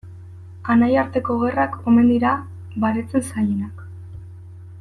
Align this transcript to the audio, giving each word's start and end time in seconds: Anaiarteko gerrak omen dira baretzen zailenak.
Anaiarteko 0.75 1.35
gerrak 1.43 1.77
omen 1.91 2.09
dira 2.13 2.33
baretzen 2.85 3.27
zailenak. 3.29 3.89